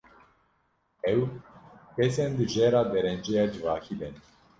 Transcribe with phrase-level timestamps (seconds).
[1.13, 1.21] Ew,
[1.95, 4.19] kesên di jêra derenceya civakî de ne.